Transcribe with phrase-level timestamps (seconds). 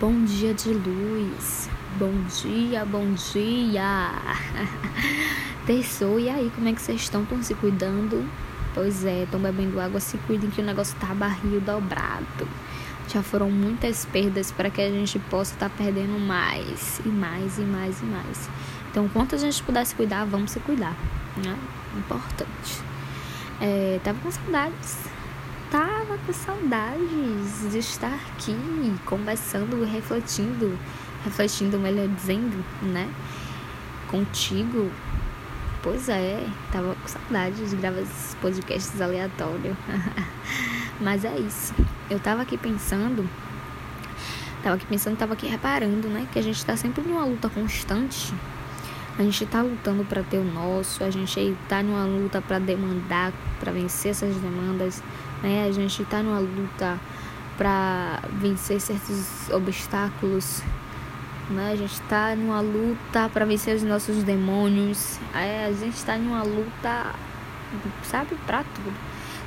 [0.00, 1.70] Bom dia de luz.
[1.96, 4.10] Bom dia, bom dia.
[5.64, 7.22] Terçou, e aí, como é que vocês estão?
[7.22, 8.28] Estão se cuidando?
[8.74, 12.48] Pois é, estão bebendo água, se cuidem que o negócio tá barril dobrado.
[13.06, 17.56] Já foram muitas perdas para que a gente possa estar tá perdendo mais, e mais,
[17.56, 18.50] e mais, e mais.
[18.90, 20.96] Então, quanto a gente puder se cuidar, vamos se cuidar,
[21.36, 21.56] né?
[21.96, 22.82] Importante.
[23.60, 25.15] É, tava com saudades
[26.16, 28.54] tava com saudades de estar aqui
[29.04, 30.78] conversando, refletindo,
[31.24, 33.08] refletindo, melhor dizendo, né?
[34.08, 34.90] Contigo.
[35.82, 39.76] Pois é, tava com saudades de gravar esses podcasts aleatórios.
[41.00, 41.74] Mas é isso.
[42.10, 43.28] Eu tava aqui pensando,
[44.62, 46.26] tava aqui pensando, tava aqui reparando, né?
[46.32, 48.32] Que a gente tá sempre numa luta constante.
[49.18, 53.32] A gente tá lutando para ter o nosso, a gente tá numa luta para demandar,
[53.58, 55.02] para vencer essas demandas
[55.42, 55.66] né?
[55.68, 56.98] A gente está numa luta
[57.56, 60.62] para vencer certos obstáculos,
[61.50, 61.72] né?
[61.72, 66.42] A gente está numa luta para vencer os nossos demônios, é, a gente está numa
[66.42, 67.14] luta,
[68.02, 68.92] sabe, para tudo.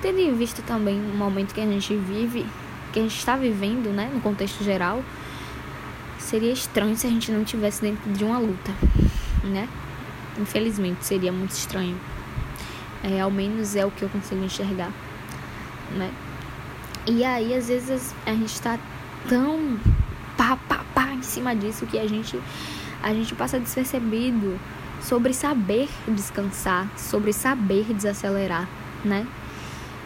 [0.00, 2.46] Tendo em vista também o momento que a gente vive,
[2.92, 5.02] que a gente está vivendo, né, no contexto geral,
[6.18, 8.72] seria estranho se a gente não tivesse dentro de uma luta,
[9.48, 9.68] né?
[10.38, 11.98] Infelizmente seria muito estranho.
[13.02, 14.92] É, ao menos é o que eu consigo enxergar
[15.96, 16.10] né?
[17.06, 18.78] E aí, às vezes, a gente tá
[19.28, 19.78] tão
[20.36, 22.38] pá, pá, pá em cima disso que a gente,
[23.02, 24.58] a gente passa despercebido
[25.00, 28.68] sobre saber descansar, sobre saber desacelerar,
[29.04, 29.26] né?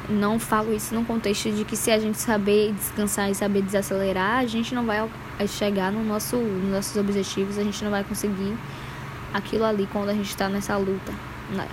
[0.08, 4.38] Não falo isso no contexto de que se a gente saber descansar e saber desacelerar,
[4.38, 5.08] a gente não vai
[5.46, 8.56] chegar no nosso, nos nossos objetivos, a gente não vai conseguir
[9.32, 11.12] aquilo ali quando a gente está nessa luta,
[11.50, 11.68] né?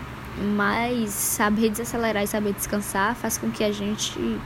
[0.55, 4.39] Mas saber desacelerar e saber descansar faz com que a gente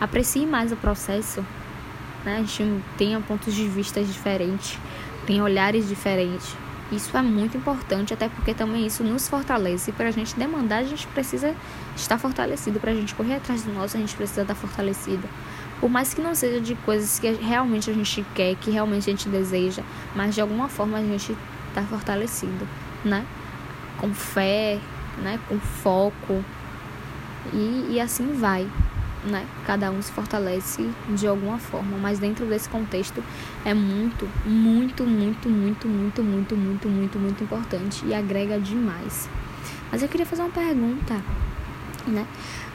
[0.00, 1.44] aprecie mais o processo,
[2.24, 2.36] né?
[2.36, 4.78] A gente tenha pontos de vista diferentes,
[5.26, 6.54] tenha olhares diferentes.
[6.90, 9.92] Isso é muito importante, até porque também isso nos fortalece.
[9.92, 11.54] Para a gente demandar, a gente precisa
[11.94, 12.80] estar fortalecido.
[12.80, 15.28] Para a gente correr atrás do nosso, a gente precisa estar fortalecido.
[15.80, 19.12] Por mais que não seja de coisas que realmente a gente quer, que realmente a
[19.12, 19.82] gente deseja,
[20.16, 21.36] mas de alguma forma a gente
[21.68, 22.66] está fortalecido,
[23.04, 23.24] né?
[23.98, 24.78] Com fé,
[25.22, 25.38] né?
[25.48, 26.44] Com foco.
[27.52, 28.68] E, e assim vai,
[29.24, 29.46] né?
[29.66, 33.22] Cada um se fortalece de alguma forma, mas dentro desse contexto
[33.64, 39.28] é muito, muito, muito, muito, muito, muito, muito, muito, muito importante e agrega demais.
[39.90, 41.22] Mas eu queria fazer uma pergunta,
[42.06, 42.26] né?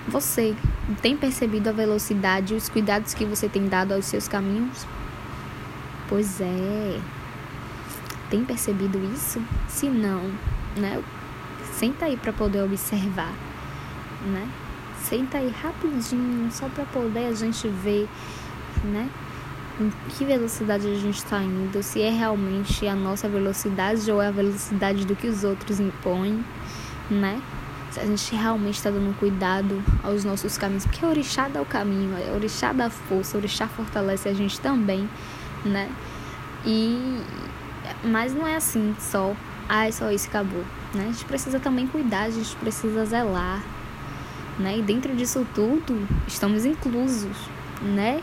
[0.07, 0.55] Você
[1.01, 4.85] tem percebido a velocidade e os cuidados que você tem dado aos seus caminhos?
[6.09, 6.99] Pois é.
[8.33, 9.39] Tem percebido isso?
[9.67, 10.31] Se não,
[10.75, 10.99] né?
[11.71, 13.31] Senta aí para poder observar,
[14.25, 14.49] né?
[15.03, 18.09] Senta aí rapidinho, só para poder a gente ver,
[18.85, 19.07] né?
[19.79, 24.29] Em que velocidade a gente está indo, se é realmente a nossa velocidade ou é
[24.29, 26.43] a velocidade do que os outros impõem,
[27.11, 27.39] né?
[27.91, 32.17] Se a gente realmente está dando cuidado aos nossos caminhos, porque orixá dá o caminho,
[32.31, 35.07] o orixá dá força, orixá fortalece a gente também,
[35.63, 35.87] né?
[36.65, 37.21] E
[38.03, 39.35] mas não é assim só
[39.67, 40.63] ah, é só isso, acabou.
[40.93, 41.05] Né?
[41.05, 43.63] A gente precisa também cuidar, a gente precisa zelar.
[44.59, 44.77] Né?
[44.77, 47.37] E dentro disso tudo, estamos inclusos,
[47.81, 48.21] né?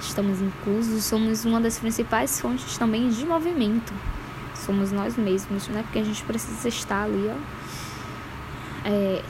[0.00, 3.92] Estamos inclusos, somos uma das principais fontes também de movimento.
[4.54, 5.82] Somos nós mesmos, né?
[5.82, 9.22] Porque a gente precisa estar ali, ó, é,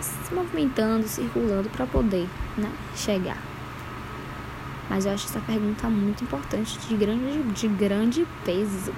[0.00, 2.72] se movimentando, circulando para poder, né?
[2.96, 3.47] Chegar.
[4.88, 8.92] Mas eu acho essa pergunta muito importante, de grande, de grande peso.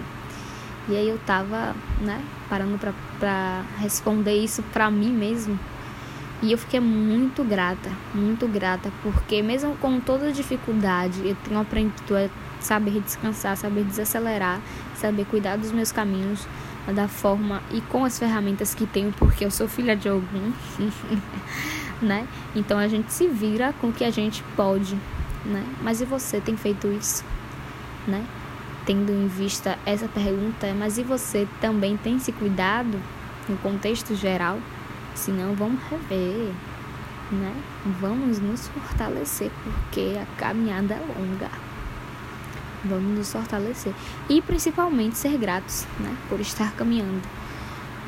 [0.88, 5.58] E aí eu tava, né, parando pra, pra responder isso pra mim mesmo.
[6.42, 12.16] E eu fiquei muito grata, muito grata, porque mesmo com toda dificuldade, eu tenho aprendido
[12.16, 12.30] a
[12.60, 14.58] saber descansar, saber desacelerar,
[14.94, 16.46] saber cuidar dos meus caminhos
[16.94, 20.52] da forma e com as ferramentas que tenho, porque eu sou filha de algum,
[22.00, 22.26] né?
[22.56, 24.96] Então a gente se vira com o que a gente pode,
[25.50, 25.66] né?
[25.82, 27.24] Mas e você tem feito isso,
[28.06, 28.24] né?
[28.90, 33.00] tendo em vista essa pergunta, mas e você também tem se cuidado
[33.48, 34.58] no contexto geral?
[35.14, 36.52] Se não, vamos rever,
[37.30, 37.54] né?
[38.00, 41.50] Vamos nos fortalecer, porque a caminhada é longa.
[42.84, 43.92] Vamos nos fortalecer.
[44.28, 46.16] E principalmente ser gratos, né?
[46.28, 47.22] Por estar caminhando,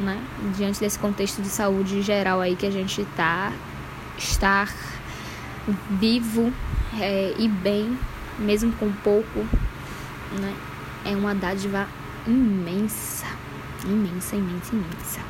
[0.01, 0.21] né?
[0.57, 3.53] Diante desse contexto de saúde geral aí que a gente tá,
[4.17, 4.73] estar
[5.91, 6.53] vivo
[7.01, 7.99] é, e bem,
[8.39, 9.41] mesmo com pouco,
[10.41, 10.55] né?
[11.05, 11.87] É uma dádiva
[12.27, 13.27] imensa,
[13.85, 15.21] imensa, imensa, imensa.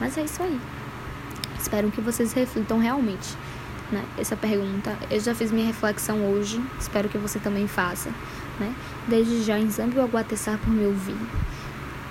[0.00, 0.60] Mas é isso aí.
[1.58, 3.36] Espero que vocês reflitam realmente
[3.90, 4.04] né?
[4.18, 4.96] Essa pergunta.
[5.10, 8.10] Eu já fiz minha reflexão hoje, espero que você também faça,
[8.58, 8.74] né?
[9.08, 11.16] Desde já, em Zambi Aguatessar por me ouvir,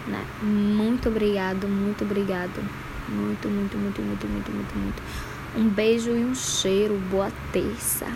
[0.07, 0.23] né?
[0.41, 2.63] Muito obrigado, muito obrigado.
[3.09, 5.03] Muito, muito, muito, muito, muito, muito, muito.
[5.57, 6.99] Um beijo e um cheiro.
[7.11, 8.07] Boa terça,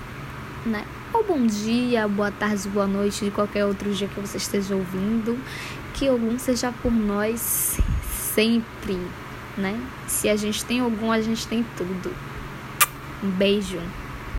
[0.65, 0.85] né?
[1.13, 5.37] Ou bom dia, boa tarde, boa noite, de qualquer outro dia que você esteja ouvindo.
[5.93, 7.79] Que algum seja por nós
[8.33, 8.99] sempre,
[9.57, 9.79] né?
[10.07, 12.13] Se a gente tem algum, a gente tem tudo.
[13.23, 13.79] Um beijo.